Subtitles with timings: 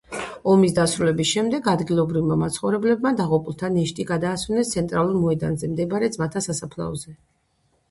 [0.51, 7.17] ომის დასრულების შემდეგ ადგილობრივმა მაცხოვრებლებმა დაღუპულთა ნეშტი გადაასვენეს ცენტრალურ მოედანზე მდებარე ძმათა სასაფლაოზე.